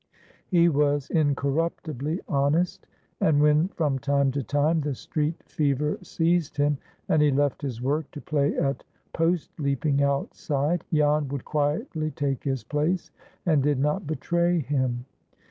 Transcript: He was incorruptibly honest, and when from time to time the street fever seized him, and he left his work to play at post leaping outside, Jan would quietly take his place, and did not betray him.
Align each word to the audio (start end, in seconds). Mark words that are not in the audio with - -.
He 0.47 0.67
was 0.67 1.11
incorruptibly 1.11 2.21
honest, 2.27 2.87
and 3.19 3.39
when 3.39 3.67
from 3.67 3.99
time 3.99 4.31
to 4.31 4.41
time 4.41 4.81
the 4.81 4.95
street 4.95 5.43
fever 5.43 5.99
seized 6.01 6.57
him, 6.57 6.79
and 7.07 7.21
he 7.21 7.29
left 7.29 7.61
his 7.61 7.83
work 7.83 8.09
to 8.13 8.19
play 8.19 8.57
at 8.57 8.83
post 9.13 9.51
leaping 9.59 10.01
outside, 10.01 10.83
Jan 10.91 11.27
would 11.27 11.45
quietly 11.45 12.09
take 12.09 12.43
his 12.43 12.63
place, 12.63 13.11
and 13.45 13.61
did 13.61 13.77
not 13.77 14.07
betray 14.07 14.57
him. 14.57 15.05